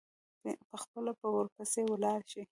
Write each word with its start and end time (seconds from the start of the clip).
پخپله 0.69 1.11
به 1.19 1.27
ورپسي 1.35 1.81
ولاړ 1.87 2.19
شي. 2.31 2.41